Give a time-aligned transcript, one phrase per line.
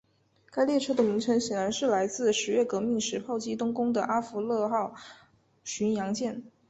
[0.49, 4.95] 该列车的名称显然是来自十月革命时炮击冬宫的阿芙乐尔号
[5.63, 6.43] 巡洋舰。